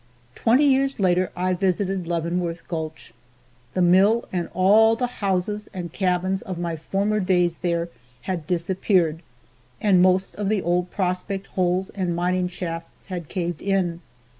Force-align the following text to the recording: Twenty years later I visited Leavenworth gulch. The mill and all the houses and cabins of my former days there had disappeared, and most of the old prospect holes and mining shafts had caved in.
Twenty 0.33 0.65
years 0.65 0.99
later 0.99 1.31
I 1.35 1.53
visited 1.53 2.07
Leavenworth 2.07 2.67
gulch. 2.67 3.13
The 3.75 3.83
mill 3.83 4.27
and 4.33 4.49
all 4.55 4.95
the 4.95 5.05
houses 5.21 5.69
and 5.75 5.93
cabins 5.93 6.41
of 6.41 6.57
my 6.57 6.75
former 6.75 7.19
days 7.19 7.57
there 7.57 7.87
had 8.21 8.47
disappeared, 8.47 9.21
and 9.79 10.01
most 10.01 10.33
of 10.37 10.49
the 10.49 10.63
old 10.63 10.89
prospect 10.89 11.45
holes 11.53 11.91
and 11.91 12.15
mining 12.15 12.47
shafts 12.47 13.05
had 13.13 13.29
caved 13.29 13.61
in. 13.61 14.01